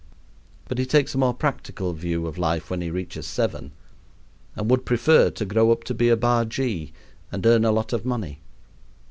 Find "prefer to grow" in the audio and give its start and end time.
4.83-5.71